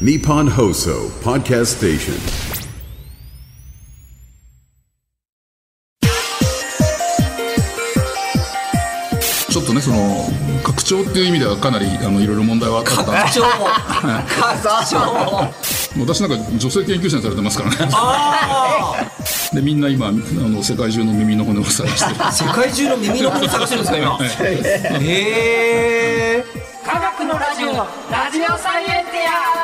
[0.00, 2.14] Nippon Hoso Podcast Station.
[9.50, 10.26] ちょっとねその
[10.64, 12.96] 拡張っていう意味ではかなりあのいろいろ問題はあった。
[13.04, 13.42] 拡張
[14.66, 15.54] 拡張
[16.04, 17.76] 私なんか女性研究者にされてますからね。
[19.52, 22.16] でみんな今あの世界中の耳の骨を探してる。
[22.32, 24.18] 世界中の耳の骨探してるんですか今。
[24.98, 26.44] へえ
[26.84, 29.30] 科学のラジオラジオサイエンティ
[29.60, 29.63] ア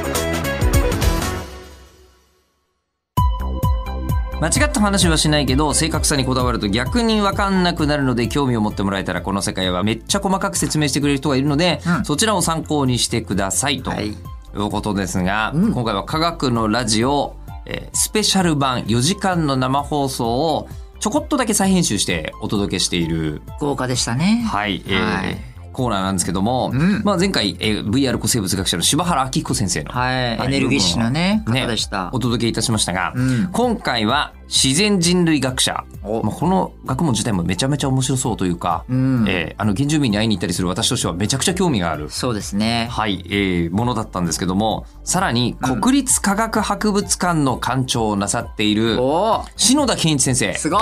[4.41, 14.17] 間違った話はしないけど正確さにこだわると逆に分かんなくなるので興味を持ってもらえたらこの世界はめっちゃ細かく説明してくれる人がいるので、そちらを参考にしてくださいと、い、
[14.55, 17.35] うことですが、今回は科学のラジオ、
[17.67, 20.67] えースペシャル版4時間の生放送を
[20.99, 23.43] ちょこっとだけ再編集してお届けしている。
[23.59, 24.43] 豪華でしたね。
[24.49, 26.71] はい、えーはいコーナーなんですけども、
[27.03, 30.15] まあ、前回、えー VR 古生物学者の柴原明彦先生の、はい。
[30.43, 32.09] エネルギッシュなね方でした。
[32.13, 33.49] お届けいたしましたが、ん。
[33.51, 36.23] 今回は自然人類学者、お。
[36.23, 39.25] まあ、この学問自体もめちゃめちゃ面白そうというか、ん。
[39.27, 42.09] えーあの原住民に会いに行ったりする私としてはめちゃくちゃ興味がある。
[42.09, 42.87] そうですね。
[42.91, 49.43] はい、えーものだったんですけども、さらに国立科学博物館の館長をなさっているお。
[49.43, 50.53] ー篠田健一先生。
[50.53, 50.81] すごい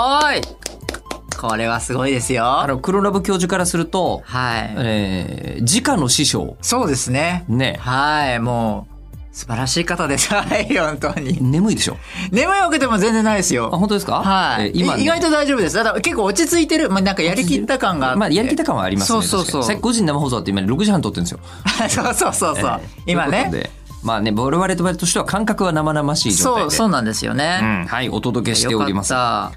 [1.40, 2.60] これはすごいですよ。
[2.60, 4.74] あの、黒ラブ教授からすると、はい。
[4.76, 6.56] えー、直の師匠。
[6.60, 7.44] そうですね。
[7.48, 7.78] ね。
[7.80, 8.94] はいもう
[9.32, 10.28] 素晴らしい方です。
[10.34, 11.38] はい本当に。
[11.40, 11.96] 眠いでしょ？
[12.32, 13.70] 眠いわけでも全然ないですよ。
[13.72, 14.16] あ、本当ですか？
[14.22, 15.76] はい、えー今、ね、意外と大丈夫です。
[15.76, 18.18] だから結構落ち着いてる、まあ、なんかやりきった感があって。
[18.18, 19.22] まあ、やりきった感はありますね。
[19.22, 19.62] そうそうそう。
[19.64, 21.40] さっき5時に生放送あって今6時半撮ってるんですよ。
[21.88, 23.12] そうそうそうそう、えー。
[23.12, 23.70] 今ね
[24.02, 26.70] まあね、我々としては感覚は生々しい状態で。
[26.70, 29.12] そうそうなんですよね、うん、はい、お届けしております。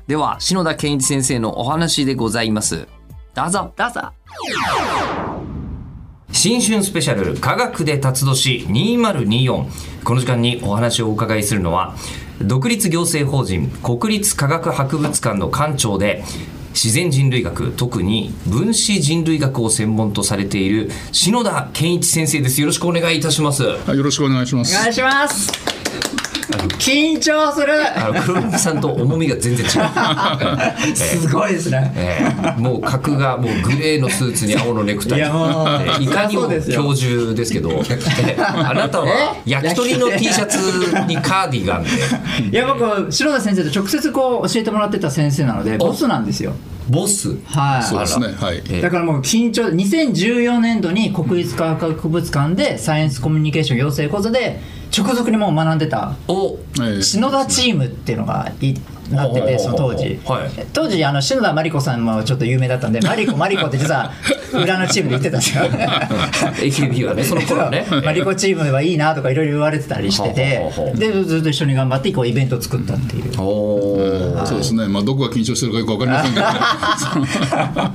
[0.08, 2.88] では、篠田健一先生のお話でございます。
[3.34, 3.74] どうぞ。
[3.76, 4.02] どうぞ
[6.34, 11.96] 新春スペシャル科学で辰年2024この時間にお話をお伺いするのは
[12.42, 16.24] 独立行政法人国立科学博物館の館長で
[16.74, 22.60] 自然人類学特に分子人類学を専門とされている篠田健一先生です。
[22.60, 23.64] よろしくお願いいたします。
[23.64, 24.76] はいよろしくお願いします。
[24.76, 25.52] お願いします
[26.80, 27.74] 緊張する。
[27.98, 30.96] あの黒木さんと重みが全然違う。
[30.96, 31.92] すごいですね。
[31.96, 32.62] ええ。
[32.62, 35.20] もう格がもうグレーのスーツに青のネクタイ。
[35.20, 36.04] いやもうええ。
[36.04, 38.42] いかにも教授ですけどええ。
[38.42, 39.08] あなたは
[39.46, 39.50] え？
[39.50, 40.58] 焼き鳥の T シャツ
[41.08, 41.90] にカーディガンで。
[42.52, 46.54] いや僕白田先生と直接こう教えてもらってた先生なのでボスなんですよ。
[46.90, 47.38] ボス？
[47.46, 47.84] はい。
[47.84, 48.28] そうですね。
[48.38, 48.62] はい。
[48.70, 54.60] えだからもう緊張2014年度に国立科学博物館でサイエンスコミュニケーション養成講座で
[54.96, 56.60] 直属にもう学んでたお。
[56.82, 57.02] ええ。
[57.02, 58.76] 篠田チームっていうのがい
[59.16, 60.50] なっててその当時、はい。
[60.74, 64.12] 当時あの篠田真理子さんもちょっと有名だったんでマリコマリコって実は
[64.54, 65.64] 裏のチームで言ってたんですよ。
[66.94, 70.62] AKB はね その頃はねマリコチームはいいなとかいろいろ言われてたりしてて
[70.96, 73.34] でずっと一緒に頑張ってこうイベントを作ったっていう。
[73.34, 74.88] そうですね。
[74.88, 76.46] まあどこが緊張してるかよくわかりませんけど。
[76.46, 76.54] ね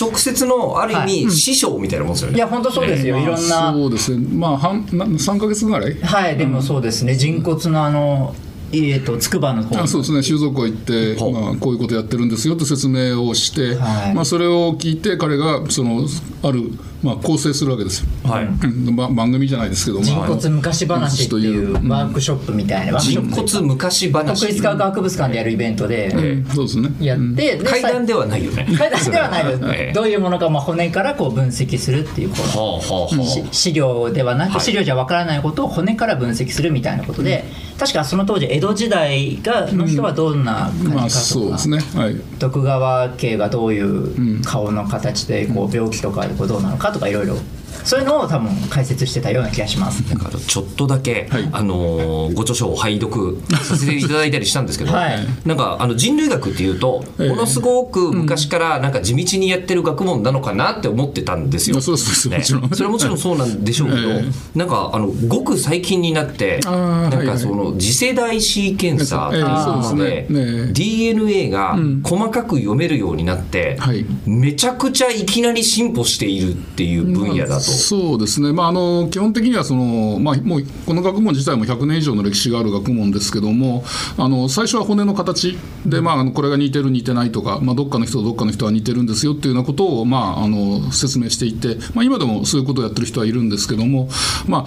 [0.00, 2.36] 直接のある意味師匠みたいなもんですよね。
[2.36, 3.72] いや本当そうですよ、いろんな。
[3.72, 4.26] そうですね。
[4.32, 5.96] まあ半な3か月ぐらい？
[6.02, 7.14] はいでもそうですね。
[7.14, 8.34] 人骨のあの
[8.72, 10.22] えっと筑波の方あそうですね。
[10.22, 14.14] 収蔵庫行って、まあ、こういうことやってるんですよって説明をして、はい。
[14.14, 16.06] まあ、それを聞いて彼がその
[16.42, 16.70] ある、
[17.02, 18.44] まあ、構成するわけですよ、はい。
[18.44, 22.98] うんま、番組じゃないですけど、人まあ、骨昔話っていうワークショップみたいな。
[22.98, 24.40] 人骨昔話。
[24.40, 26.90] 国立科学博物館でやるイベントでうんそうですね。
[27.00, 28.66] やって、で階段ではないよね。
[28.76, 29.92] 階段ではないです、ええ。
[29.94, 34.60] どういうものか、まあ、骨からこう分析するっていうはあはあ資料ではなく、はい。
[34.60, 37.44] 資料じゃわからないことを骨から分析するみたいなことで、
[37.78, 41.78] 確かその当時江戸時代がの人はどんな感じかとか、まあそうですね。
[41.94, 42.16] はい。
[42.38, 47.36] 徳川家がどういう顔の形でこう病気とかこうどうなのかとかいろいろ
[47.84, 50.00] そういうのを多分解説してたような気がします。
[50.08, 55.26] なんかあのちょっとだけ、あのーご著書を拝読させていただいたりしたんですけど、はい。
[55.44, 57.28] なんかあの人類学っていうと、ええ。
[57.28, 61.74] ものすごく昔からなんか地道にやってる学問なのかなって思ってたんですよ。
[61.74, 62.62] いやそうですもちろん。
[62.62, 64.24] ねそれはもちろんそうなんでしょうけど、え
[64.54, 70.66] なんかあのごく最近になってなんかその次世代シーケンサーっていうええのそうでですね。
[70.66, 74.04] ね DNA が細かく読めるようになって、はい。
[74.26, 77.64] めちゃくちゃいきなり進歩しているっていう分野だと。
[77.64, 83.84] そうですね、まあ、あの基本的にはその、まあ、もうこの学問自体も100年以上の歴史がある学問ですけども、
[84.16, 94.08] あの最初は骨の形で、まあ、あのこれが似てる、似てないとか、まあ、どっかの人とどっかの人は似てるんですよっていうようなことを、まあ、あの説明していて、まあ、今でもそういうことをやってる人はいるんですけども、
[94.46, 94.66] ま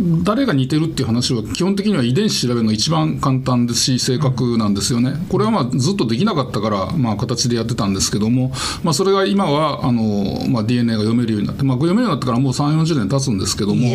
[0.00, 5.14] 誰が似てるっていう話は基本的には遺伝子調べるのが一番簡単ですし正確なんですよね。
[5.28, 8.52] これはまあずっとできなかったからまあ形でやってたんですけども、
[8.82, 13.88] まあ、それが今はあの、まあ、DNA が読めるようになって、まあ、読めるようになってからもう3 4 0年経つんですけども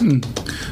[0.00, 0.20] うん、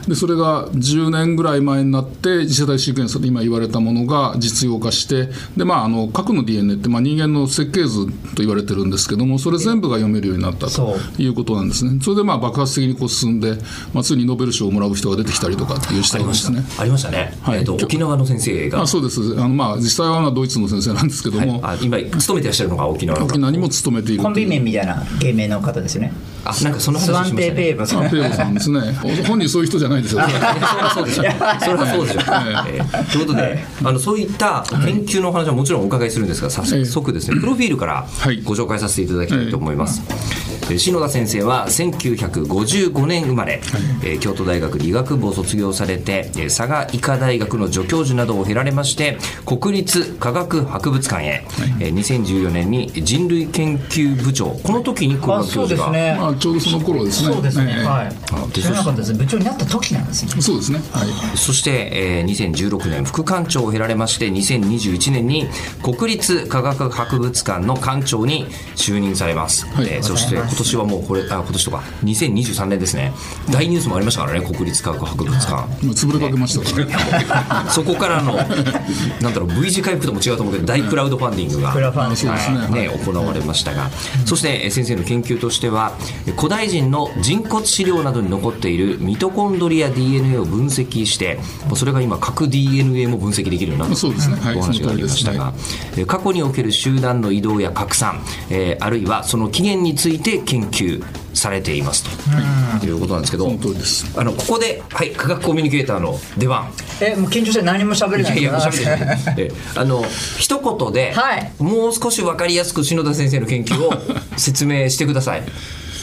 [0.08, 11.98] でそれが10年ぐらい前になって次世代シークエンスで今言われたものが実用化してで、まあ、あの核の DNA って、まあ、人間の設計図と言われてるんですけどもそれ全部が読めるようになったということなんですね。
[12.02, 13.56] それでまあ爆発的にこう進んで、
[13.92, 15.47] まあ、ついにノーベル賞をもらう人が出てきた。
[15.49, 16.62] りとかっていう時代ですね。
[16.79, 17.32] ありましたね。
[17.43, 17.58] はい。
[17.58, 18.82] えっと沖縄の先生が。
[18.82, 19.20] あそうです。
[19.38, 26.12] あの、まあ、実際はまあドイツの先生なんですけども、あ今勤めてらっしゃるのが沖縄の沖縄にも勤めているコンビ名みたいな芸名の方ですよね。
[26.44, 27.43] あなんかその話しましたね。
[27.43, 28.81] テーペーブサンペーボさんですね。
[29.26, 30.23] 本人そういう人じゃないですよ。
[30.23, 31.23] それはそうでしょ。
[31.23, 32.20] それはそうでしょ。
[32.69, 38.41] えーということで、あのそういった研究のお話はもちろんお伺いするんですが、早速ですね、プロフィールからはい。
[38.43, 40.02] ご紹介させていただきたいと思います。
[40.09, 40.45] えー
[40.79, 43.61] 篠田先生は1955年生まれ、
[44.03, 51.44] えー京都大学理学部を卒業されて、えー佐賀医科大学の助教授などを経られまして、国立科学博物館へ、
[51.81, 55.87] えー2014年に人類研究部長、この時に工あ学教授が。
[55.87, 56.17] そうですね。
[56.19, 57.35] まあ、ちょうどその頃ですね。
[57.35, 57.85] そうですね、ええ。
[57.85, 58.52] はい。
[58.52, 60.43] で知らなかったです部長になった時なんですね。
[60.43, 60.81] そうですね。
[60.93, 61.09] はい。
[61.37, 65.49] そして、えー2016年副館長を経られまして2021年に
[65.82, 69.87] 国立科学博物館の館長に就任されます、はい。
[69.88, 73.12] えーそして今年はもうこれあ今年とか2023年ですね。
[73.50, 75.52] 大ニュースもありましたからね国立科学博物館。
[75.52, 76.87] まあ潰れかけました。
[76.87, 82.32] からそこからのなんだろう V 字回復とも違うと思うけど大クラウドファンディングがクラファンですね。
[82.70, 83.90] ね、行われましたが、
[84.25, 85.93] そしてえー先生の研究としては
[86.26, 91.38] えー古代人の人骨資料などに残っているミトコンドリア DNA を分析して
[91.75, 93.96] それが今核 DNA も分析できるようになった。
[93.96, 94.37] そうですね。
[94.37, 94.56] はい。
[94.56, 95.52] お話がありましたが、
[95.96, 98.20] えー過去における集団の移動や拡散、
[98.50, 101.03] えーあるいはその起源について研究
[101.35, 102.87] されていますと。
[102.87, 106.71] いうことなんですけどあのここで、はい、科学コミュニケーターの出番。
[107.00, 108.38] えもう緊張して何も喋れない。
[108.38, 110.05] いやいや、からおしゃべりですえあの
[110.38, 111.53] 一言で、はい。
[111.59, 113.93] もう少し分かりやすく篠田先生の研究を
[114.37, 115.43] 説明してください。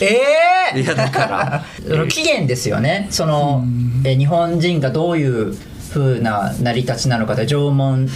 [0.01, 0.19] え
[0.75, 1.65] えいやだから。
[1.87, 3.07] その起源ですよね。
[3.09, 3.63] その
[4.03, 5.55] え日本人がどういう
[5.93, 8.09] 風な成り立ちなのかで縄文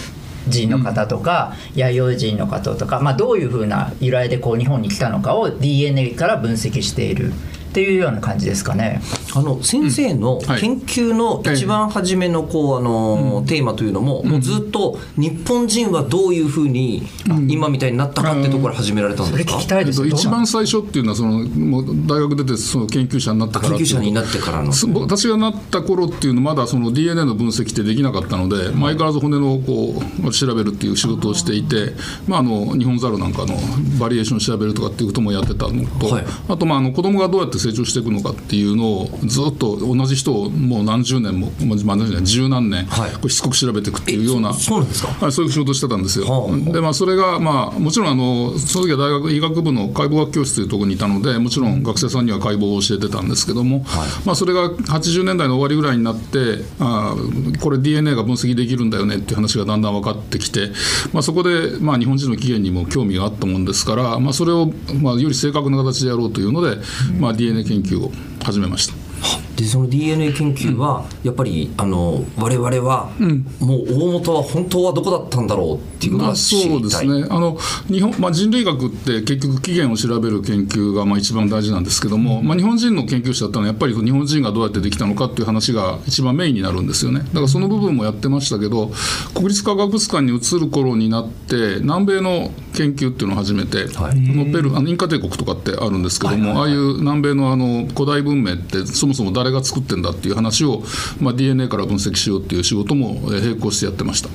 [0.48, 9.00] 人の方とか、弥生人の方とか、まあ、どういう風な由来でこう日本に来たのかを DNA から分析しているっていうような感じですかね。
[9.34, 10.60] あの先生のはい。
[10.60, 17.02] 研究の一番初めのこうあの、テーマというのも、もうずっと日本人はどういうふうに、
[17.48, 19.56] 今みたいになったかってところから始められたんですか？
[19.56, 24.72] 聞きたいですえっと一番最初っていうのはそのもう大学出てその研究者になってから研究者になってからの。
[24.72, 31.92] そ私がなった頃っていうのまだその DNA の分析ってできなかったので、まあ相変わらず骨のこう調べるっていう仕事をしていて、
[32.26, 33.54] まあ、あの日本ザルなんかの
[33.98, 36.24] バリエーションを調べるとかっていうこともやってたのと、はい。
[36.48, 41.50] あとまああの子供がどうやって成長していくのかっていうのをずっと同じ人をもう何十年も、
[41.84, 44.52] まあ、何十年十何年、はいこうしつこく調べていくっていうような。
[44.52, 45.08] そそうなんですか？
[45.24, 46.26] はい、そういう仕事をしてたんですよ。
[46.26, 53.84] はあでまあそれがまあもちろんあのその時は大学医学部の解剖学教室というところにいたのでもちろん学生さんには解剖を教えてたんですけども、
[54.24, 60.70] まあそれが80年代の終わりぐらいになってあーこれ DNA が分析できるんだよねっていう話がだんだん分かってきて、
[61.12, 64.70] まあそこでまあ日本人の起源にも興味があったもんですから、まあそれを
[65.00, 66.76] まあより正確な形でやろうというので、
[67.18, 68.12] まあ DNA 研究を
[68.44, 68.94] 始めました。
[69.20, 73.10] 好でその DNA 研究はやっぱりあの我々は、
[73.58, 77.26] もう大元は本当はどこだったんだろうっていうことまあ、が知りたい、そうですね。
[77.28, 87.20] あの日本、まあ、人類学って結局起源を調べる研究がまあ一番大事なんですけども、まあ、日本人の研究者だったのはやっぱり日本人がどうやってできたのかっていう話が一番メインになるんですよね。
[87.20, 88.92] だからその部分もやってましたけど
[89.34, 94.26] 国立科学博物館に移る頃になって南米の研究っていうのを始めて、はい。
[94.28, 100.82] このペルあのインカ帝国とかってあるんですけども、ああいう南米のあの古代文明ってそもそも誰が作ってんだっていう話を、
[101.20, 104.28] まあ、DNA から分析しようっていう仕事もえー並行してやってました。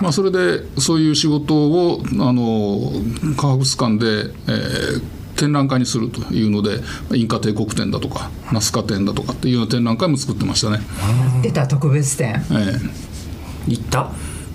[0.00, 2.92] まあ、それでそういう仕事をあの
[3.36, 5.02] 科博物館で、えー
[5.34, 6.78] 展覧会にするというので
[7.14, 10.78] インカ帝国展だとかナスカ展だとかっていうような展覧会も作ってましたね。
[11.42, 12.78] 出た特別展え
[13.66, 14.12] 行った？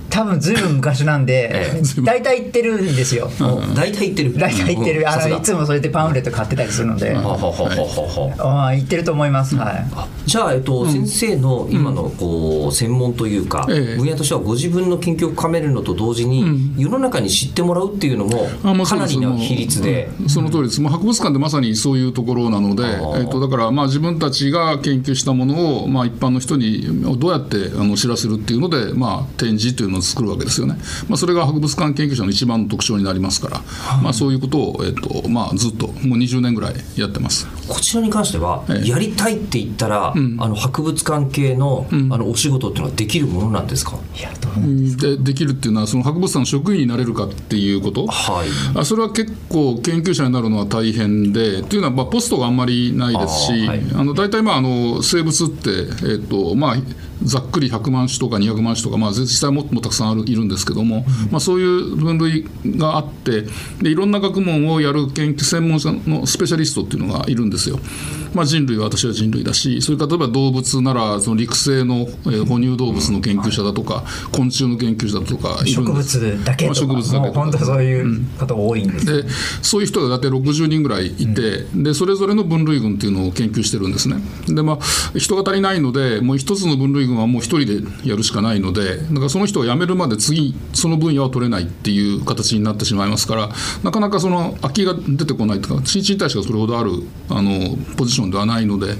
[0.09, 3.29] 多分ずいぶん昔なんで え大体行ってるんですよ。
[3.75, 4.37] 大体言ってる。
[4.37, 9.85] 大体行ってる、あのいつもそれでパンフレット買ってたりするので、はははははああ行ってると思います、はい。
[10.25, 13.97] じゃあ、えっと先生の今のこう専門というか、ええ。
[13.97, 20.09] 分野としてはご自分の研究を深めるのと同時に、世の中に知ってもらうっていうのもかなりの比率で。
[20.21, 20.29] うん。
[20.29, 23.21] その通りです、もう博物館ってまさにそういうところなので、ー。
[23.21, 26.87] えっとだからまあ自分たちが研究したものをまあ一般の人に
[27.17, 30.75] どうやってあの知らせるっていうので、まあ、展示というのを作るわけですよね、
[31.07, 33.61] まあ、それが博物館研究者の一番の特徴になりますから、
[34.01, 37.47] まあ、そういうことを、えっとまあ、ずっともう20年ぐらいやってます。
[37.67, 38.87] こちらに関しては、ええ。
[38.87, 48.47] やりたいって言ったら、あの博物館系の,、あのお仕事っていうのはできるものなんですか、いやどうでできるっていうのはその博物館の職員になれるかっていうこと、はい。
[48.77, 54.05] あそれは結構研究者になるのは大変でというのはまあポストがあんまりないですしあ、はい。
[54.05, 55.69] の大体まああの生物って、
[56.09, 56.75] えっとまあ、
[57.23, 62.45] ざっくり100万種とか200万種とか、まあ、実際もっともたくさんあるいるんですけども、まあ、そういう分類
[62.77, 63.43] があって
[63.81, 67.79] でいろんな学問をやる研究専門者のスペシャリストっていうのがいるんですよ。
[68.33, 76.17] まあ、人類は私は人類だしそれから例えば動物ならその陸生の、えー哺乳動物の研究者だとか昆虫の研究者だとかいる植んです。
[76.19, 77.39] 物だけまあとか植物だけとか。
[77.39, 79.29] 本当そういうことが多いんです、で
[79.61, 84.17] そういう人が大体60人ぐらいいて、でそれぞれの分類群っていうのを研究してるんですね。
[84.47, 84.79] でまあ
[85.17, 93.49] 人が足りないのでもう一つの分類群はもう一人でやるしかないのでだからその人が辞めるまで次その分野は取れないっていう形になってしまいますから
[93.83, 96.91] なかなかその空きが出てこないというか新陳代謝がそれほどある
[97.29, 98.95] あのポジションではないので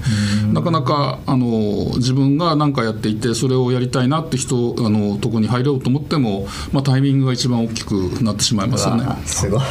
[0.52, 9.04] なかなかあの自分が何かやっていてそれをやりたいなって人あのとこに入ろうと思っても、まあ、タイミングが一番大きくなってしまいますよね。
[9.06, 9.62] あすごい。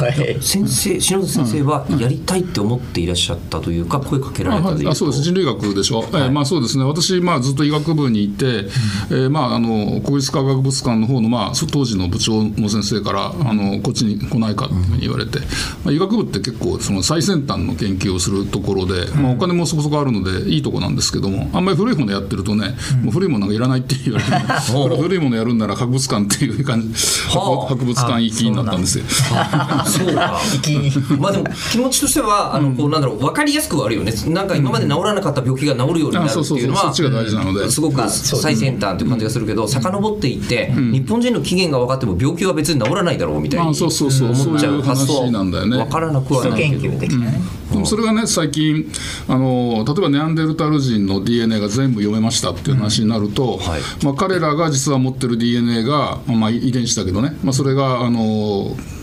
[0.41, 4.79] 先生篠田先生はやりたいって思っていらっしゃったというか声かけられあたという。
[4.79, 4.94] とはい。
[4.94, 5.24] あそうです。
[5.24, 6.84] 人類学でしょ、えーまあ、そうですね。
[6.84, 8.69] 私、まあ、ずっと医学部にいて、
[9.10, 15.39] えーまあ、あの国立科学博物館の方の、まあ、そ当時の部長の先生からあのこっちに来ないかっていうふうに言われて、
[15.84, 24.31] まあ、医学部って結構その最先端の研究をするところで、まあ、お金もそこそこあるのでいいとこなんですけどもあんまり古いものやってるとね、もう古いものがいらないって言われて、
[24.72, 26.88] これは古いものやるんなら博物館っていう感じ
[27.29, 27.67] はあ。
[27.67, 29.05] 博物館行きになったんですよ。
[29.05, 30.39] そうか。
[31.19, 34.13] まあでも気持ちとしてはあのこうなんだろう分かりやすくはあるよね。
[34.27, 37.69] なんか今まで治らなかった病気が治るようになるっていうのはうそっちが大事なので。
[37.69, 44.31] すごく最先端という感じがするけど遡っていって日本人の起源が分かっても病気は別に治らないだろうみたいにあそうそうそう。
[44.31, 45.77] 思っちゃう発想そういう話なんだよね。
[45.77, 46.97] 分からなくはないけど。
[46.97, 48.89] でもそれがね最近
[49.27, 53.81] あの例えばネアンデルタール人の DNA が全部読めましたっていう話になると、はい。
[54.03, 58.97] まあ、彼らが実は持ってる DNA が、まあ、遺伝子だけどね、まあ、それがあのえー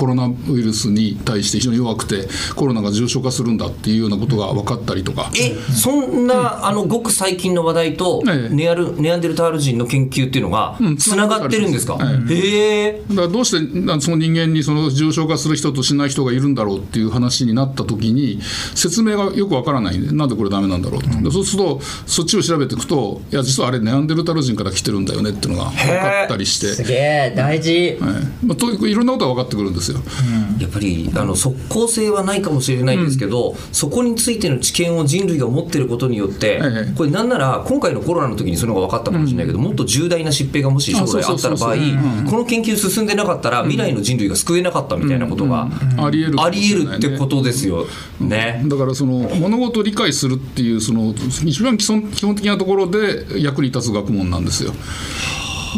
[0.00, 2.26] コロナウイルスに対して非常に弱くて
[2.56, 5.30] コロナが重症化するんだっていうようなことが分かったりとか。
[5.38, 8.54] えそんなあのごく最近の話題とええ。
[8.54, 11.98] ネアルネアンデルタール人の研究っていうのがうんつながってるんですか、
[12.30, 13.02] えへえ。
[13.10, 18.40] だからどうしてなその人間にその重症化する人としない人がいるんだろうっていう話になった時に
[18.74, 27.34] 説明がよくわからないなんでこれダメなんだろうと、でそうするとそっちを調べていくといや実はあれネアンデルタール人から来てるんだよねっていうのが分かったりして、すげえ。
[27.36, 27.72] 大事。
[27.72, 28.00] ええ。
[28.46, 30.00] まあ、といろんなことが分かってくるんですよ。
[30.58, 41.74] やっぱりあの即効性はないかもしれないんですけど、そこについての知見を人類が持っていることによって、ええこれなんなら今回のコロナの時にそのが分かったかもしれないけど、もっと重大な疾病がもし将来あったら場合
[42.30, 45.68] この研究進んでなかったら未来の人類が救えなかったみたいなことが
[45.98, 47.86] ありえるってことですよ
[48.20, 48.62] ね。
[48.66, 54.72] だからその物事を理解するっていうその一番基本的なところで役に立つ学問なんですよ。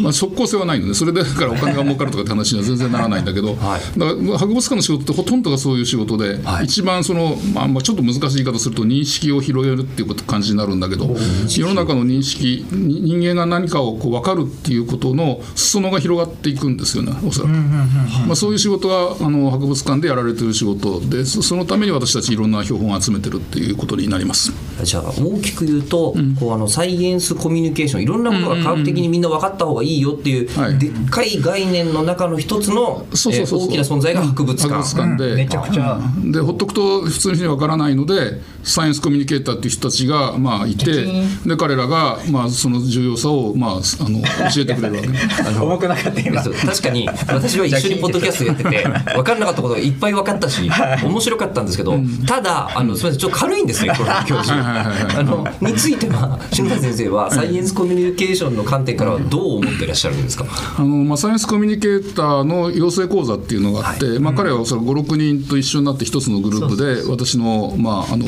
[0.01, 3.99] まあ、即効性はないのでそれでだからお金が儲かるとかって話には全然ならないんだけど、はい。
[3.99, 6.65] だから博物館の仕事ってほとんどがそういう仕事で、はい。
[6.65, 11.15] 一番その、まあ、まあちょっと難しい言い方すると認識を広げるっていうこと感じになるんだけど
[11.47, 24.51] 世の中の認識に人間が何かをこう分かるっていうことの裾野が広がっていくんですよねおそらく、まあ、そういう仕事があの博物館でやられてる仕事でそそのために私たちいろんな標本を集めてるっていうことになります。
[24.83, 30.77] じゃあ大きく言うと、こうあのサイエンスコミュニケーションいろんなことが科学的にみんな分かった方がいいよっていう、はい。
[30.77, 34.73] でっかい概念の中の一つの大きな存在が博物館。
[34.73, 35.99] 博物館で、めちゃくちゃ。
[36.23, 41.05] でほっとくと普通の人にわからないのでサイエンスコミュニケーターっていう人たちがまあいて
[41.45, 43.75] で彼らがまあその重要さをまああ
[44.09, 44.21] の
[44.53, 45.59] 教えてくれるわけ。
[45.59, 46.41] 重くなかった今。
[46.41, 50.69] 確かに私は一緒にポッドキャストやってて分からなかったことがいっぱい分かったし
[51.03, 54.53] 面白かったんですけどただあのすみませんちょっと軽いんですね この教授。
[54.55, 60.45] あのについては篠田先生はサイエンスコミュニケーションの観点からはどう思っていらっしゃるんですか？
[60.77, 68.25] あの、まあ、サイエンスコミュニケーターの養成講座っていうのがあって、まあ、彼はおそらく56人と一緒になって一つのグループで私の,、まあ、あの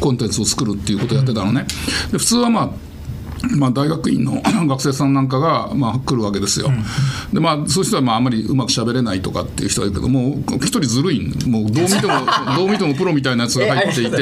[0.00, 1.66] コンテンツを作るっていうことをやってたのね。
[2.12, 2.89] で普通はまあ
[3.56, 6.70] まあ、大学院の 学生さんなんかが、まあ、来るわけですよ。
[7.32, 12.12] でまあ、そういう人はまああんまりうまく喋れないとかっていう人はいるけどもう一人ずるいもうどう見ても
[12.56, 14.16] どう見てもプロみたいなやつが入っていて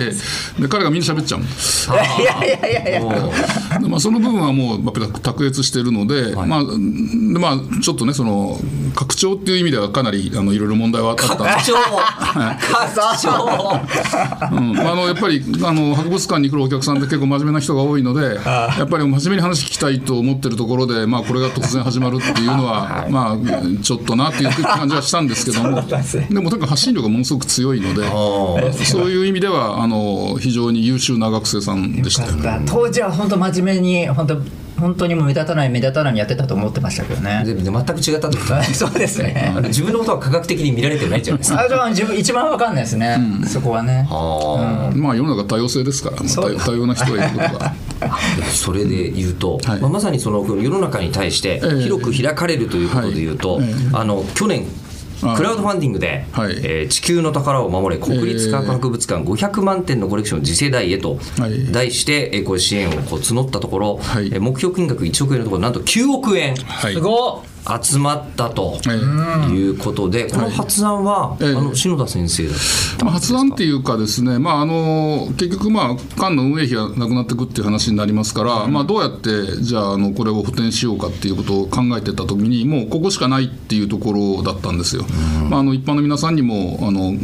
[0.58, 1.40] で彼がみんな喋っちゃう。
[1.40, 8.58] いやいやいやいやでまあ、その部分はもうやっぱり卓越しているので、まあでまあ、ちょっとねその
[8.94, 11.24] 拡張っていう意味ではかなりあのいろいろ問題はあった。
[11.26, 11.74] んです拡張。
[12.72, 12.94] 拡
[14.50, 14.72] 張うん。
[14.74, 25.68] まあ、あのやっぱりあの博物館に来るお客さんって結構真面目な人が多いのでやっぱり真面目に話聞きたいと思ってるところで、まあ、これが突然始まるっていうのは、 まあ、ちょっとなっていう感じはしたんですけども。
[26.30, 28.02] でもとにかく発信力がものすごく強いので
[28.84, 32.62] そういう意味ではあの非常に優秀な学生さんでしたよね。
[32.66, 34.38] 当時は本当真面目に本当
[34.78, 37.42] 本当にもう目立たない目立たないにやってたと思ってましたけどね。
[37.44, 39.52] でで全く違ったとね そうですね。
[39.64, 44.06] 自分のことは科学的に見られてないじゃないですか自分一番わかんないですね、そこはね。
[44.10, 47.72] あまあ世の中多様性ですから、まあ多様多様な人がいることが。
[48.06, 49.80] ーそれで言うと、はい。
[49.80, 51.82] まあ、まさにその世の中に対してええ。
[51.82, 53.64] 広く開かれるということで言うと、はい。
[53.68, 54.66] えあの去年
[55.20, 56.52] あクラウドファンディングで、はい。
[56.62, 61.72] えー地球の宝を守れ国立科学博物館500万点のコレクション次世代へとはい。
[61.72, 64.26] 題して、えーこれ支援をこう募ったところ、はい。
[64.28, 66.54] えー目標金額1億円のところなんと9億円。
[66.56, 66.94] はい。
[66.94, 67.44] すごっ
[67.82, 69.50] 集まったとええ。
[69.50, 71.48] いうことで、この発案は、ええ。
[71.48, 72.58] あの篠田先生だっ
[72.98, 85.04] たまあ、発案っていうかですね、まあ、あの結局、まあ、館の運営費がなくなっていくっていう話になりますから、まあ、どうやってじゃああのこれを補填しようかっていうことを考えてた時にもうここしかないっていうところだったんですよ。
[85.48, 87.14] まあ、あの一般の皆さんにもあの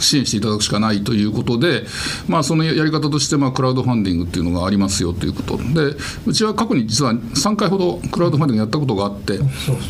[0.00, 1.84] 支援していただくしかないということで、
[2.28, 9.38] まあ、そのやり方として、まあ、クラウドファンディングっていうのがありますよということでうちは過去に実は3回ほどクラウドファンディングやったことがあって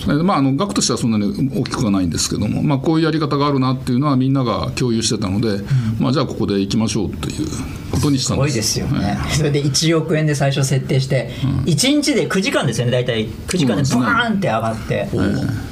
[0.08, 5.62] えまあ、あの額としてはそんなに大きくはないんですけども、まあ、こういうやり方があるなっていうのはみんなが共有してたので、
[5.98, 7.46] まあ、じゃあここで行きましょうという
[7.90, 8.48] ことにしたんです。
[8.48, 11.30] すごいですよね、それで1億円で最初設定して、
[11.66, 13.28] 1日で9時間ですよね大体。
[13.28, 15.08] 9時間でバーンって上がって、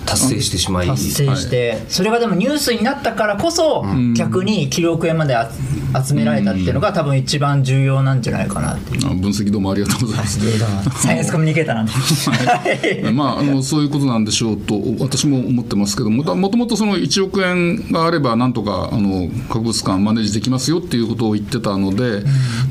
[0.04, 3.84] 達成してしまい、達成して、それがでもニュースになったからこそ、
[4.28, 5.50] 逆に9億円まであ
[6.04, 9.06] 集められたっていうのが多分一番重要なんじゃないかなっていう。
[9.06, 10.38] あ分析どうもありがとうございます。
[11.00, 11.92] サイエンスコミュニケーターなんで。
[13.08, 22.22] はいまあ、あのそういうことなんでしょうと私も思ってますけどもともともとその1億円があればなんとかあの博物館マネージできますよっていうことを言ってたので、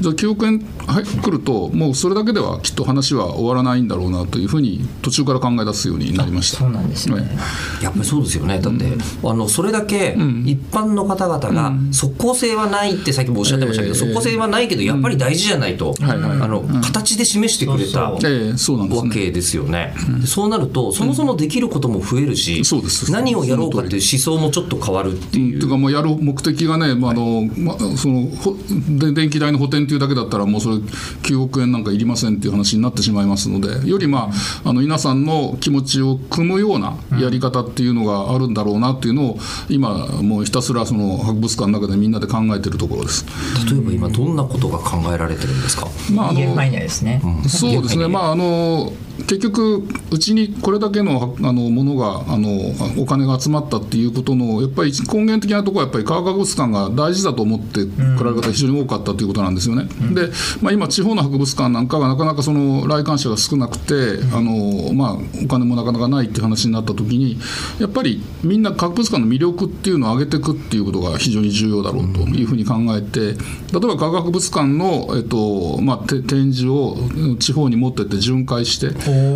[0.02, 6.60] じゃあ9億円はい来るともうそれだけではきっと話は終わらないんだろうなというふうに途中から考え出すようになりました。
[6.60, 8.86] そうなんですねはいやっぱりそうですよねだって、
[9.24, 10.16] あのそれだけ
[10.46, 14.00] 一般の方々が即効性はないってさっきもおっしゃってましたけど、ええ。
[14.00, 18.12] 即効性はないけどやっぱり大事じゃないと、あの形で示してくれた。
[18.12, 22.62] わけですよね、でそうなるとそもそもできることも増えるし、
[23.10, 25.60] 何をやろうかっていう思想もちょっと変わるっていう。
[25.60, 28.56] というかもうやる目的がね、まああのまあ、そのほ
[29.00, 34.30] で電気代の補填というだけだったらもうそれ9億円なんかいりませんっていう話になってしまいますのでより、ま
[34.64, 39.38] あ、あの皆さんの気持ちを組むようなやり方っていうのがあるんだろうなっていうのを
[39.70, 43.26] 今もうひたすらその博物館の中でみんなで考えてるところです。
[43.70, 47.22] 例えば今どんなことが考えられてるんですか、まああの言える範囲内ですね。
[47.48, 48.94] そうですね、まあ、あの
[49.26, 59.86] 結局、うちにこれだけのあのものがあのお金が集まったっていうことのやっぱり根源的なところはやっぱり科学博物館が大事だと思って来られる方が非常に多かったということなんですよね。
[60.14, 60.30] で、
[60.62, 67.40] まあ、今、地方の博物館なんかがなかなかその来館者が少なくて、あのまあ、お金もなかなかないっていう話になったときに、
[67.80, 73.36] やっぱりみんな博物館の魅力っていうのを上げていくっていうことが非常に重要だろうというふうに考えて、例え
[73.72, 78.88] ば科学博物館の、えっとまあ、て展示をうん地方に持ってって巡回して、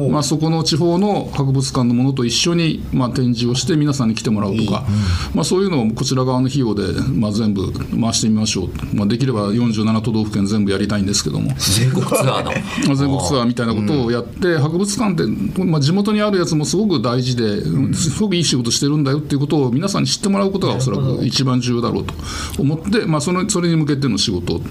[0.09, 4.83] まあ、そこの地方の博物館のものと一緒に、まあ、展示をして皆さんに来てもらうとか、
[5.33, 11.51] まあ、そういうのをこちら側の費用で、まあ、全部回してみましょう、まあ、できれば47都道府県全部やりたいんですけども。
[11.55, 12.51] 全国ツアーだ
[12.87, 22.13] まあ全国ツアーみたいなことをやって、博物館って、まあ、地元にあるやつもすごく大事で、うんすごくいい仕事してるんだよっていうことを皆さんに知ってもらうことがおそらく一番重要だろうと
[22.59, 24.61] 思って、まあ、そのそれに向けての仕事。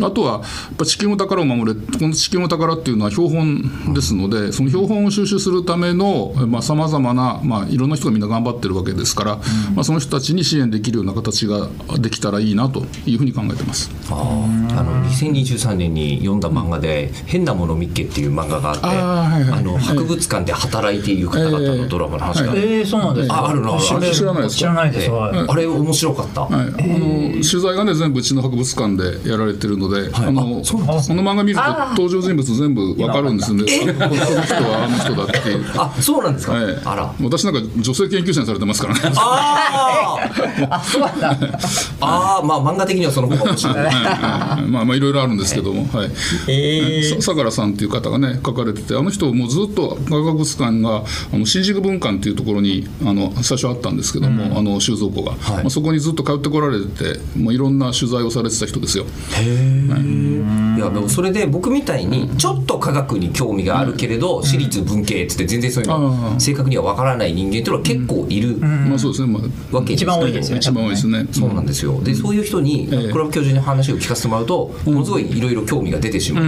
[0.00, 0.42] あとはやっ
[0.76, 6.32] ぱ地球の宝を守れこの地球の宝っていうのは標本ですのでその標本を収集するための
[6.62, 9.36] さまざ、まな、まあ、いろんな人がみんな頑張ってるわけですから、
[9.74, 13.90] まあ、その人たちに支援できるような形ができたらいいなというふうに考えてます。
[14.10, 14.78] あー。
[14.78, 18.96] あの2023年に読んだ漫画で「変なものみっけ」っていう漫画があってはい
[19.44, 19.58] はい。
[19.58, 22.52] あの博物館で働いている方々のドラマの話が。
[22.52, 23.34] あるえー、そうなんですか？
[23.34, 24.48] ああるの知らないですか？
[24.58, 25.10] 知らないです。
[25.10, 25.46] はい。
[25.48, 26.68] あれ面白かった、はい、あの
[27.32, 33.64] 取材がね全部うちの博物館でやられてるので、あのあそうなんこの漫画見ると登場人物全部わかるんですよね。
[34.38, 35.64] あのの人はあの人だっていう。
[35.76, 36.82] あそうなんですか、ええ。
[36.84, 37.14] あら。
[37.20, 39.00] 私なんか女性研究者にされてますからね。
[39.16, 40.68] あー。
[40.70, 41.38] あそうなんだ。
[42.00, 43.74] あーまあ漫画的にはその方が面白い。
[43.76, 46.10] はいまあまあいろいろあるんですけども、はい。
[46.48, 59.04] えーさ相良さんっていう方がね書かれててあの人もうずっと科学博物館があの新宿文館っていうところにあの最初あったんですけども、あの収蔵庫が、まあ、そこにずっと通ってこられててもういろんな取材をされてた人ですよ。
[59.04, 70.58] いやでもそれで僕みたいにちょっと科学に興味があるけれど私立文系っつって全然そういうの正確には分からない人間っていうのは結構いるまあそうですね、まあ、わけです一番多いですよね。
[70.60, 71.26] 一番多いですね。
[71.32, 72.00] そうなんですよ。
[72.02, 73.12] でそういう人にええ。
[73.12, 76.44] 黒ラ教授に話を聞かせてもらうとものすごいいろいろ興味が出てしまう、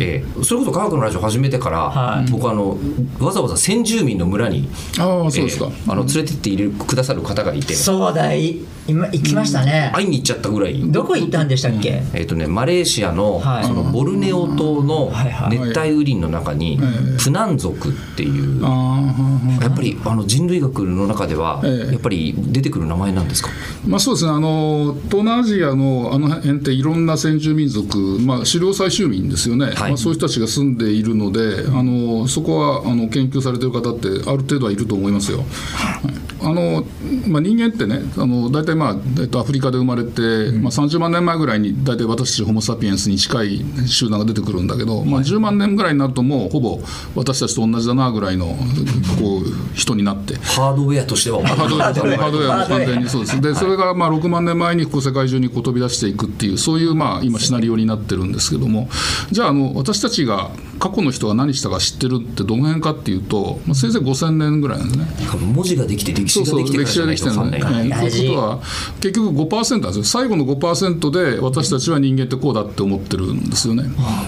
[0.00, 0.44] ええ。
[0.44, 2.30] それこそ科学のラジオ始めてから、はい。
[2.30, 2.78] 僕あの
[3.18, 5.66] わざわざ先住民の村に、ああそうですか。
[5.66, 7.74] ええあの連れてって入れくださる方がいて。
[7.74, 8.34] そうだ。
[8.34, 9.92] い今行きましたね。
[9.94, 10.80] 会いに行っちゃったぐらい。
[10.90, 12.02] どこ行ったんでしたっけ？
[12.14, 13.64] えーとね、マレーシアの,、はい。
[13.64, 15.12] そのボルネオ島の
[15.48, 16.80] 熱帯雨林の中に、
[17.22, 21.92] プナン族っていう、やっぱりあの人類学の中では、ええ。
[21.92, 23.50] やっぱり出てくる名前なんですか？
[23.86, 24.30] まあそうですね。
[24.30, 29.90] あの東南アジアのあの辺っていろんな先住民族、まあ、狩猟採集民ですよね、はい。
[29.90, 35.38] まあ、そういう人たちが住んでいるのであのそこはあの研究されている方ってある程度はいると思いますよ。
[35.38, 36.84] はいあの
[37.28, 46.80] まあ、人間ってねあの大体、まあえっと、アフリカで生まれて、まあ、30万年前ぐらいに大体私たちホモ・サピエンスに近い集団が出てくるんだけど、まあ、10万年ぐらいになるともうほぼ
[47.14, 50.36] 私たちと同じだなぐらいのこう人になって。
[50.36, 51.84] ハードウェアとしてはハードウェア
[52.16, 53.40] ハードウェアも完全にそうです。
[53.40, 58.88] で、それがまあ6万年前にこう世界中にこう飛び出していくっていう、そういうまあ今シナリオになってるんですけども、
[59.30, 65.06] じゃああの私たちが過去の人が何したか知ってるってどの辺かっていうと、まあ、せいぜい5000年ぐらいなんですね。
[65.52, 67.58] 文字ができて歴史そうそうができてから歴史ができてるのね。
[67.58, 68.58] じゃないと分かんないえーということは
[69.00, 70.04] 結局5%なんですよ。
[70.04, 73.84] 最後の5%で私たちは人間ってこうだって思ってるんですよね。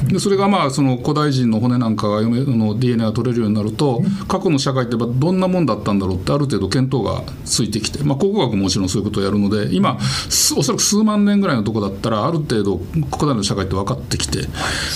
[0.08, 14.40] でそれがまあその古代人の骨なんかが読めあの DNA が取れるようになると過去の社会ってどんなもんだったんだろうってある程度見当がついてきて、まあ、考古学ももちろんそういうことをやるので今すおそらく数万年ぐらいのとこだったらある程度古代の社会って分かってきて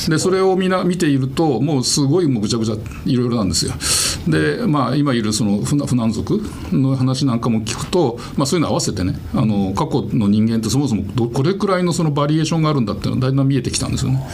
[0.09, 3.73] でそれをみんな見ているともうすごいもうぐちゃぐちゃいろいろなんですよ。
[4.29, 6.43] でまあ今いるその船船族
[6.73, 14.27] の話なんかも聞くと、まあ、そういうの合わせてねあの過去の人間ってそもそもどこれくらいのそのバリエーションがあるんだっていうのがだんだん見えてきたんですよね。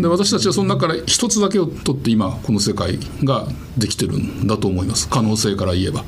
[0.00, 5.08] で私たちはその中から一つだけを取って今この世界ができてるんだと思います。
[5.08, 6.04] 可能性から言えば。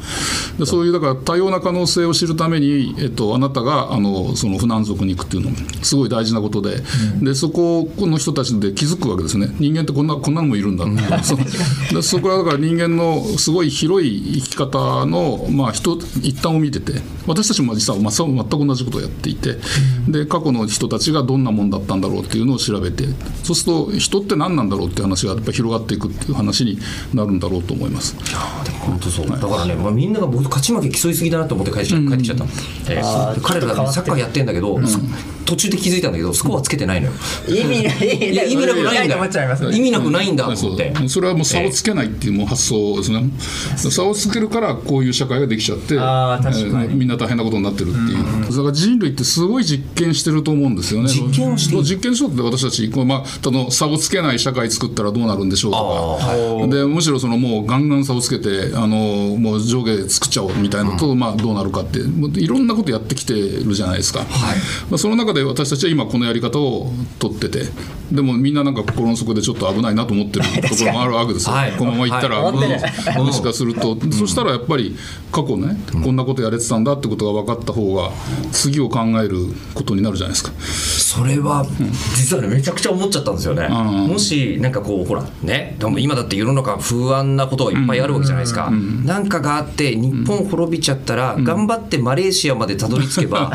[0.58, 6.82] でそういうだから多様な可能性を知るために、えっと、あなたがあのその船族に行くっていうのもすごい大事なことで,、
[7.22, 9.54] でそこの人たちで気づくわけですね。
[9.58, 11.36] 人間ってこんなこんなのもいるんだってそ
[11.94, 16.94] でそこはだから人間のすごい広い生き方の、まあ、人一端を見てて
[17.26, 19.56] 私たちも実はまあそう全く同じことをやっていて、
[20.08, 23.04] で過去の人たちがどんなもんだったんだろうっていうのを調べて
[23.42, 26.78] そうすると人って何なんだろうっていう話がやっぱ広がっていくっていう話に
[27.14, 28.16] なるんだろうと思います。
[28.80, 29.28] 本当そう。
[29.28, 32.44] だからね、まあ、みんなが僕と勝ち負け競いすぎだなと思って帰ってきちゃ帰ってきちゃった。
[32.44, 32.50] の、
[32.90, 34.78] えあーー彼らが、ね、サッカーやってんだけど、
[35.48, 37.12] 途中で気づいたんだけどスコアつけてないのよ、
[37.48, 38.32] 意味ない。
[38.32, 39.14] いや意味なくないんだ。
[39.14, 40.94] と思っちゃいますよ意味なくないんだと思って。
[41.08, 43.24] それはもう差をつけないっていうもう発想ですね、
[43.76, 46.84] 差をつけるからこういう社会ができちゃって、あー確かに。
[46.84, 51.08] えーみんな大変なことになってるっていう、だから人類ってすごい実験してると思うんですよね。
[51.08, 56.76] 実験をし実験しようって私たちこう、まあ、ただ差をつけない社会作ったらどうなるんでしょうとか。
[56.76, 62.00] でむしろそのもうガンガン差をつけてあのもう上下作っちゃおうみたいなのと、まあ、どうなるかって
[62.40, 64.20] いろんなことやってきてるじゃないですか、
[64.90, 67.64] まあ、その中で私たちは今このやり方を取ってて
[68.12, 71.72] でもみんななんか心の底でちょっと危ないなと思ってるところもあるわけですよ、 はい。
[71.72, 73.18] このままいったら、はい。
[73.18, 74.96] もしかすると、そしたらやっぱり
[75.30, 78.10] 過去ね、こんなことやれてたんだってことが分かった方が
[78.50, 80.52] 次を考えることになるじゃないですか。
[80.58, 81.66] それは
[82.14, 88.70] 実はねめちゃくちゃ思っちゃったんですよね、もしなんかこうほらねでも今だって世の中不安なことがいっぱいあるわけじゃないですか、
[89.04, 93.52] なんかがあって日本滅びちゃったら、頑張ってマレーシアまでたどり着けば、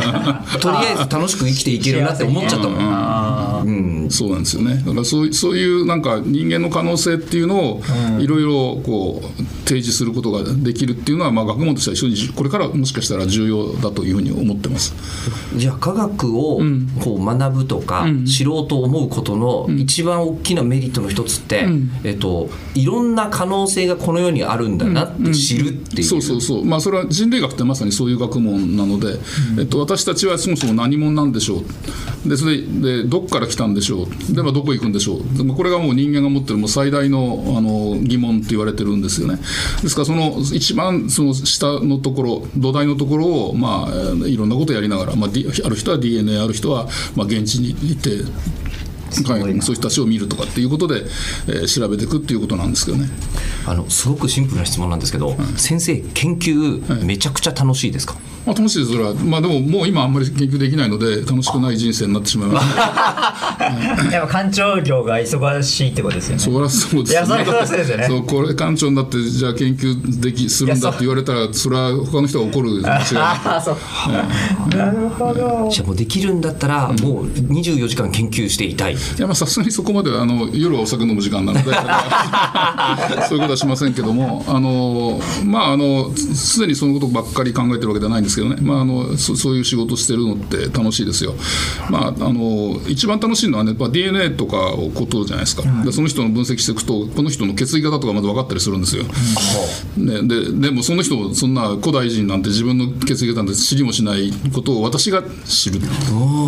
[0.59, 4.83] とりあえず楽しく生きていけるなって思っちゃったもん、うん、そうなんですよね。
[4.85, 7.81] だからそういそういうなんか人間の可能性っていうのを
[8.19, 14.93] いろいろこう提示することができるっていうのは、まあ学問としては非常にこれからもしかしたら重要だというふうに思ってます。
[15.55, 16.61] じゃあ科学を
[17.01, 21.65] こう学ぶとか、知ろうと思うことの一番大きなメリットの一つって、
[22.03, 26.03] えっと、いろんな可能性がこの世にあるんだなって知るっていう。
[26.03, 29.19] そうそうそう、まあ、それは人類学ってまさにそういう学問なので、
[29.59, 31.62] えっと、私たちはそもそも何者なんでしょう
[32.25, 34.33] でそれでどこから来たんでしょう？
[34.33, 35.19] で、まあ、どこ行くんでしょう？
[35.37, 39.37] でこれがもう人間が持ってるもう最大のあの疑問って言われてるんですよね。
[39.81, 48.23] ですからその一番その下のところ土台のところを、まあ、いろんなことやりながら、まあ、ある人は DNA ある人は、まあ、現地に行って
[49.23, 51.03] はい、そういう人たちを見るとかっていうことで、
[51.47, 53.09] えー調べていくっていうことなんですけどね。
[53.65, 58.91] あのすごくシンプルな質問なんですけど、先生研究めちゃくちゃ楽しいですか、まあ、楽しいです。
[58.91, 66.39] それは、まあ、でももう今あんまり研究できないので楽しくない人生になってしまいました、やっぱ館長業が忙しいってことですよね。
[66.43, 68.05] そりゃそうですいやそれはそうですよね。
[68.07, 73.77] そうこれ館長になってじゃあ研究できするんだって言われたらそれは他の人が怒る間違いああそう。
[74.75, 75.69] なるほど。
[75.71, 81.71] じゃあもうできるんだったらもう24時間研究していたい、いやまあさすがにそこまであの夜はお酒飲む時間なので
[83.27, 91.35] そういうことはしませんけどもあのまああのすでにそのことばっかり考えてるわけではないんですけどね、まあ、あのそそういう仕事してるのって楽しいですよ。
[91.89, 99.03] まあ、あの一番楽しいのはね、まあ、DNA とかをことじゃないですか、でその人の分析していくとこの人の血液型とかまず分かったりするんですよ。
[99.97, 105.79] ね、ででもその人そんな古代人なんて自分の血液型なんて知りもしないことを私が知る。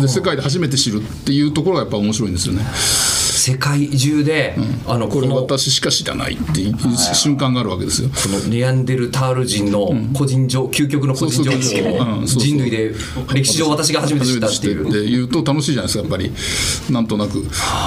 [0.00, 3.25] で世界で初めて知るっていうところがやっぱ面白いんですよね。
[3.46, 4.56] 世界中で、
[4.88, 8.08] あのこれ私しか知らないっていう瞬間があるわけですよ。
[8.08, 12.92] このネアンデルタール人の個人情、究極の個人情報を人類で
[13.32, 14.88] 歴史上私が初めて知ったっていう。
[14.88, 15.28] っていう。
[15.28, 16.32] と楽しいじゃないですかやっぱり。
[16.92, 17.44] なんとなく。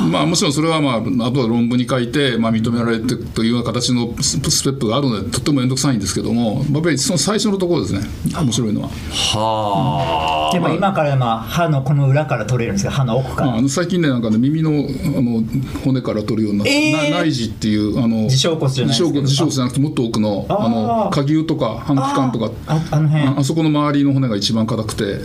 [0.09, 8.01] まあもちろんそれはまああとは論文に書いて、まあ、認められてというような形のスステップがあるのでとっても面倒くさいんですけどもやっぱりその最初のところですね。
[8.33, 8.87] 面白いのは。
[8.87, 10.53] はあ。
[10.53, 15.43] でも今からまあ歯のこの裏から取れるんですけど歯の奥から、まああの最近ねなんかね耳のあの
[15.83, 17.11] 骨から取るようになえー。
[17.11, 19.21] な内耳っていうあの耳小骨じゃないですけど。
[19.21, 22.51] 耳小骨じゃなくてもっと奥のあの下牛とか半気管とか。
[22.67, 23.27] ああの辺。
[23.27, 25.19] ああそこの周りの骨が一番硬くて。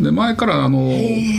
[0.00, 0.90] で前からあの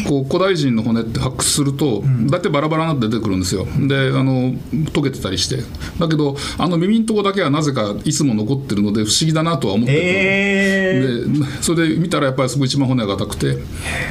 [0.08, 3.66] こう古代人の骨って発掘すると大体バラバラになって出てくるんですよ。
[3.66, 4.54] であの
[4.94, 5.58] 溶けてたりして。
[6.00, 11.40] だけどあの耳のとこだけはなぜかいつも残ってるので不思議だなとは思ってるえー。
[11.40, 13.58] でそれで見たらやっぱりそこ一番骨が硬くて。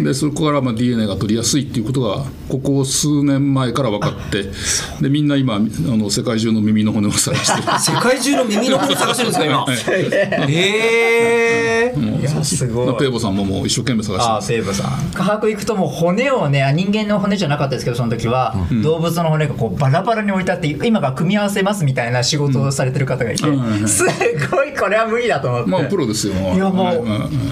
[0.03, 4.45] でそこからまあ DNA が取りやすいっていうことがここ数年前から分かって。
[5.01, 7.63] でみんな今あの世界中の耳の骨を探してる。
[7.81, 9.67] 世界中の耳の骨探してるんですか今？
[10.49, 12.99] ええいやすごい。
[12.99, 15.11] ペーボさんももう一生懸命探してあペーブさん。
[15.13, 23.89] 科学行くともう骨をねあ人間の骨じゃなかったですけどその時は、動物の骨がこうバラバラに置いてあって今から組み合わせますみたいな仕事をされてる方がいて、うん。
[23.89, 24.05] す
[24.51, 26.35] ごいこれは無理だと思って、まあプロですよ。
[26.35, 27.09] もういやもう、ん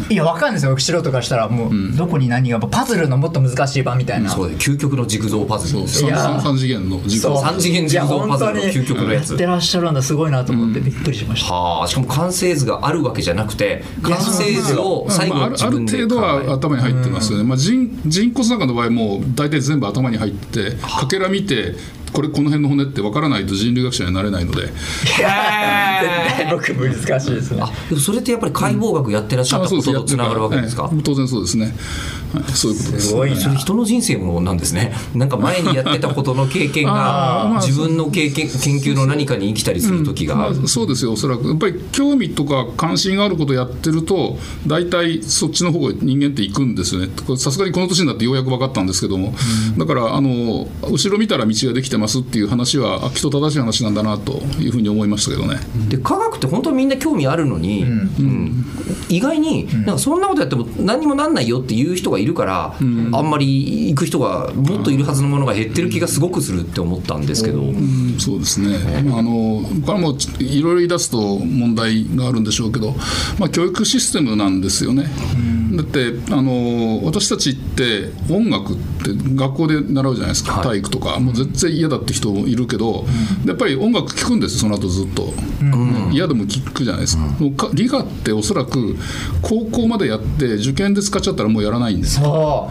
[0.09, 0.13] ん。
[0.13, 0.77] いやわかんないですよ。
[0.79, 4.31] 素人からしたらもう、どこに何がパズルのもっと難しい版みたいな。
[4.31, 6.11] そうだ究極のジグゾーパズルですよ。
[6.41, 7.33] 三三次元の時そう。
[7.35, 9.31] 間三次元ジグゾーパズルの究極のやつ。
[9.31, 10.03] やってらっしゃるんだ。
[10.03, 21.75] すごいなと思ってびっくりしました、はあ、しかも完成図があるわけじゃなくて完成図を最後まあ、ある程度は頭に入ってますよね、まあ、人人骨なんかの場合も大体全部頭に入ってかけら見て
[22.13, 24.63] これこの辺の骨って分からないと人類学者にはなれないので。
[25.11, 27.63] 絶対僕難しいですね。
[27.63, 31.75] あでもそれってやっぱり解剖学やってらっしゃったこととつながるわけですか、ええ当然そうですね、
[32.33, 33.09] はい、そういうことです。
[33.09, 33.37] すごいな。
[33.37, 34.93] それ人の人生もなんですね。
[35.15, 40.47] なんか前にやってたことの経験が 自分の経験研究の何かに生きたりする時が。
[40.47, 41.47] ある、まあ、そうですよおそらく。
[41.47, 47.09] やっぱり興味とか関心があることをやってると大体そっちの方が人間って行くんですよね。
[47.37, 49.35] さすがにこの年になってようやく分かったんですけども、
[49.79, 55.61] だからあの後ろ見たら道ができてますっていう話はあきっと正しい話なんだなというふうに思いましたけどね。
[55.89, 57.87] で科学って本当はみんな興味あるのに、う
[58.23, 58.65] ん。
[59.09, 68.17] 意外になんかそんなことやっても何にもなんないよっていう人がいるから、あんまり行く人がもっといるはずのものが減ってる気がすごくするって思ったんですけど、うん。
[68.19, 68.77] そうですね、
[69.15, 72.95] あのこれもいろいろ言い出すと問題があるんでしょうけど、
[73.39, 75.11] まあ、教育システムなんですよね。
[75.83, 80.65] だってあの私たちって音楽って学校で習うじゃないですか、はい。
[80.65, 81.19] 体育とか。
[81.19, 83.07] もう絶対嫌だって人もいるけど、
[83.47, 85.33] やっぱり音楽聴くんですその後ずっと、
[86.13, 88.97] 嫌でも聴くじゃないですか,、もうか理科っておそらく
[89.43, 92.71] 高校までやって受験で使っちゃったらもうやらないんですそ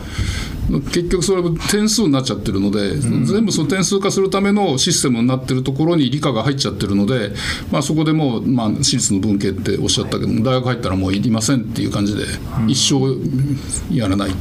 [0.69, 7.31] 結局それも点数になっちゃってるので、全部その点数化するためのシステムになってるところに理科が入っちゃってるので、
[7.71, 12.23] まあ、そこでもう、まあ、私立の文系っておっしゃったけども大学入ったらもういりませんっていう感じで、
[12.67, 14.31] 一生やらない。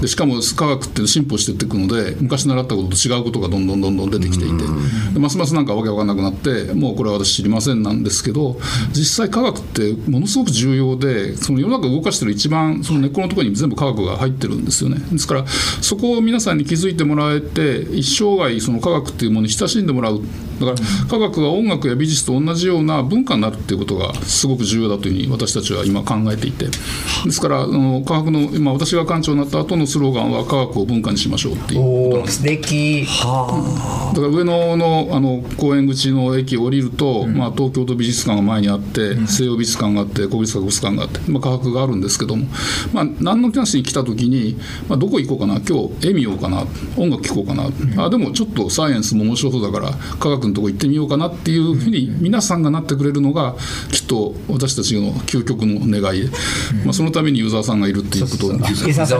[0.00, 4.64] でしかも科学って進歩していっていくので昔習ったことと違うことがどんどんどんどん出てきていて、
[5.14, 8.58] でますますなんかわけわかんなくなってもうこれは私知りませんなんですけど
[8.92, 14.98] 実際科学ってものすごく重要でその世の中を動かしてる一番その根っこのところに全部科学が入ってるんですよね。
[15.10, 15.44] ですから
[15.80, 20.20] そこを皆さんに気づいてもらえて一生涯その科学っていうものに親しんでもらう
[20.60, 26.66] だから科学が音楽や美術と同じような文化になるっていうことがすごく重要だというふうに私たちは今考えていて。
[27.24, 32.40] ですからあの科学の今私が館長になった後のスローガンは科学を文化にしましょうっていううことなんです。
[32.40, 33.06] おー素敵。
[34.12, 42.46] だから上野のあの公園口の駅を降りると、まあ、東京都美術館が前にあって、西洋美術館があって国立博物館があって、まあ、科学があるんですけども、
[42.92, 44.58] まあ、何の話に来た時に、
[44.88, 46.64] まあ、どこ行こうかな今日絵見ようかな
[46.96, 47.70] 音楽聴こうかな、
[48.04, 53.54] あでもちょっとサイエンスも面白そうだから科学のとこ行ってみようかなっていうふうに皆さんがなってくれるのが
[53.90, 56.22] きっと私たちの究極の願い。
[56.22, 56.28] で、
[56.84, 58.58] まあ、そのためにユーザーさんがいるっていうことなん。
[58.60, 59.18] です伊沢さ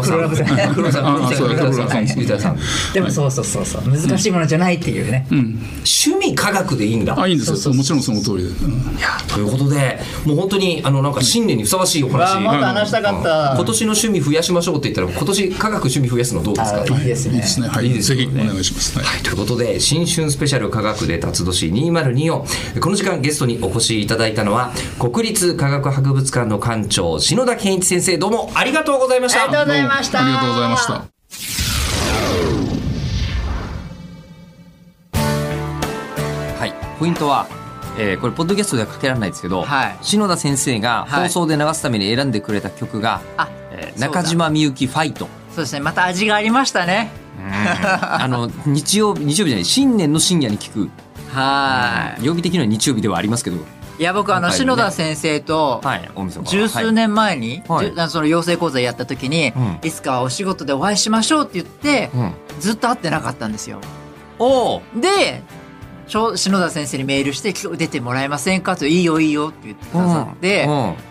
[2.50, 2.58] ん。
[2.92, 3.64] でもそうそうそう。
[3.64, 7.20] そう難しいものじゃないっていうね、趣味科学でいいんだ。
[7.20, 7.74] あいいんですよ。
[7.74, 8.98] もちろんその通りで、うん。
[8.98, 16.80] いやということでもう本当にあのなんか新年にふさわしいおわ話あもっと話したかった、今年の趣味増やしましょうって言ったら今年科学趣味増やすのどうですか？
[16.82, 17.34] あいいですね。
[17.34, 17.68] いいですね。
[17.68, 17.86] はい。
[17.86, 18.26] いいですよね。
[18.26, 19.06] ぜひお願いします、はい。
[19.06, 28.18] はい、ということで新春スペシャル科学で辰年2024この時間ゲストにお越しいただいたのは国立科学博物館の館長篠田健一先生。
[28.18, 29.44] どうもありがとうございました。
[29.44, 30.24] ありがとうございました。
[30.24, 30.92] ありがとうございました。
[36.58, 37.46] はい、ポイントは、
[37.98, 39.98] えーこれポッドキャストではかけられないですけど、はい。
[40.02, 41.22] 篠田先生がはい。
[41.28, 45.80] 放送で流すために選んでくれた曲があ「えー中島みゆきファイト」そうですね。
[45.80, 47.10] また味がありましたね。
[47.40, 50.90] あの日曜日日曜日じゃない新年の深夜に聞く。
[51.32, 53.56] は曜日的には日曜日ではありますけど。
[53.56, 53.60] い
[53.98, 54.56] いや僕あのはい。
[54.56, 55.82] 篠田先生と
[56.44, 57.62] 十数年前に、
[58.08, 59.78] その養成講座やった時に、うん。
[59.82, 62.10] いつかはお仕事でお会いしましょうって言って、
[62.58, 63.78] ずっと会ってなかったんですよ。
[64.38, 65.42] おおで
[66.08, 70.64] 篠田先生にメールして「今日出てもらえませんか?」と「いいよいいよ」って言ってくださって、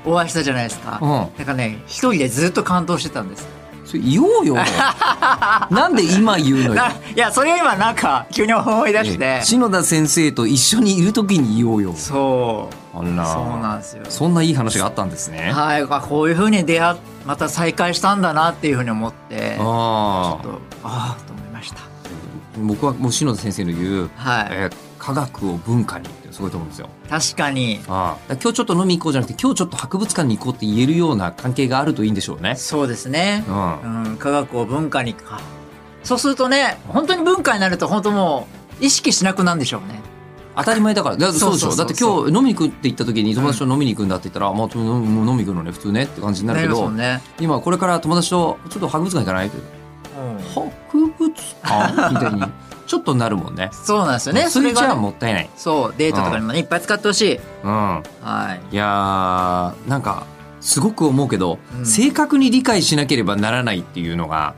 [0.05, 0.11] うん。
[0.13, 1.37] お会いしたじゃないですか、うん。
[1.37, 3.47] だからね一人でずっと感動してたんです
[3.91, 4.55] それ言おうよ。
[5.69, 6.73] なんで今言うのよ。
[6.75, 9.41] ないやそれを今なんか急に思い出して。
[9.43, 11.93] 篠田先生と一緒にいる時に言おうよ。
[11.97, 12.97] そう。
[12.97, 13.25] あら。
[13.25, 14.03] そうなんですよ。
[14.07, 15.51] そんないい話があったんですね。
[15.51, 15.81] はい。
[15.81, 19.55] あこういうふうに出会っまた再会したんだなっていうふうに思って。
[19.57, 21.90] ちょああっとああと思いました
[22.57, 24.47] 僕はもう篠田先生の言う、はい。
[24.51, 26.87] えー科学を文化にってすごいと思うんですよ。
[27.09, 27.79] 確かに。
[27.87, 28.33] ああ。
[28.35, 32.55] 今日ちょっと飲み行こうじゃなくて今日ちょっと博物館に行こうって言えるような関係があるといいんでしょうね。
[32.55, 33.43] そうですね。
[33.47, 34.05] う、ん。
[34.05, 35.41] うん、科学を文化にか。
[36.03, 38.47] そうするとね本当に文化になると本当も
[38.79, 39.99] う意識しなくなるんでしょうね。
[40.55, 41.17] 当たり前だから。
[41.17, 49.47] だそうだって今日飲みに行くって言った時に友達と飲みに行くんだって言ったら、まあ、もう飲み行くのね普通ねって感じになるけど、ね、今これから友達とちょっと博物館行かない？
[49.47, 49.57] って
[51.63, 52.43] みたいに。
[52.87, 53.69] ちょっとなるもんね。
[53.71, 54.49] そうなんですよね。
[54.49, 55.49] それじゃあもったいない。
[55.55, 57.39] そうデートとかにもねいっぱい使ってほしい。
[57.63, 57.71] うん。
[57.71, 58.01] は
[58.53, 58.59] い。
[58.73, 60.25] いやーなんか
[60.59, 61.85] すごく思うけど、うん。
[61.85, 64.55] 正確に理解しなければならないっていうのが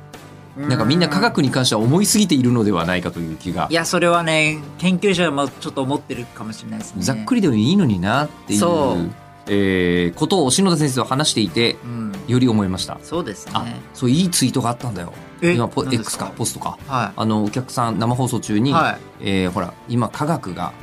[0.58, 3.68] なんかみんな科学に関しては思いすぎているのではないかという気が。
[3.70, 7.04] いやそれはね研究者もちょっと思ってるかもしれないですね。
[7.04, 9.12] ざっくりでもいいのになっていうそう。
[9.48, 12.97] えーことを篠田先生は話していてうんより思いました。
[13.03, 13.51] そうですね。
[13.55, 15.13] あそういいツイートがあったんだよ。
[15.41, 15.53] え？
[15.53, 16.25] 今ポ X か？
[16.25, 16.77] かポストか。
[16.88, 18.97] はあのお客さん生放送中に、はい。
[19.21, 20.73] えーほら今科学が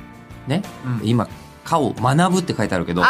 [0.46, 1.08] ね、うん。
[1.08, 1.28] 今
[1.64, 3.02] 科を学ぶって書いてあるけど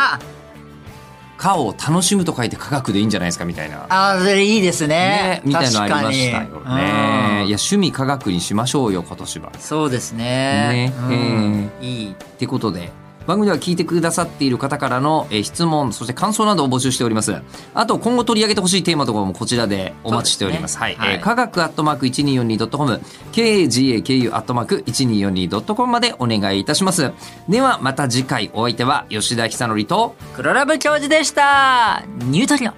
[1.38, 3.86] 科を楽しむと書いて科学でいいんじゃないですかみたいな。
[3.88, 5.40] あそれいいですね。
[5.42, 6.50] ね、みたいなのありましたよね。
[6.50, 7.44] いやうん。
[7.46, 9.52] 趣味科学にしましょうよ今年は。
[9.58, 10.92] そうですね。
[10.92, 10.92] ね。
[10.98, 11.70] うん。
[11.80, 12.12] いい。
[12.12, 12.92] ってことで
[13.30, 17.34] 番組では聞いてくださっている方からの、えー質問そして感想などを募集しております。
[17.74, 20.74] あと今後取り上げてほしいテーマとかもこちらでお待ちしております。
[20.74, 20.96] すね。
[20.98, 21.14] はい。
[21.14, 23.00] えー科学アットマーク 1242.com
[23.32, 27.12] kagaku アットマーク 1242.com までお願いいたします。
[27.48, 32.02] ではまた次回お相手は吉田久典と黒ラブ教授でした。
[32.24, 32.74] ニュートリノ。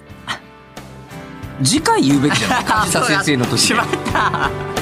[1.63, 2.63] 次回言うべきじゃない。
[2.65, 4.72] 梶田先生の時しまった